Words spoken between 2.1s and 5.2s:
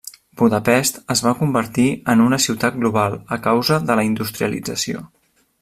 en una ciutat global a causa de la industrialització.